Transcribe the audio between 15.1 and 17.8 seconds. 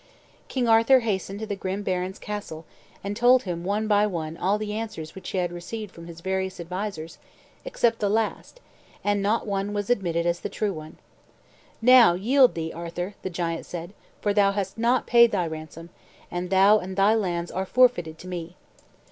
thy ransom, and thou and thy lands are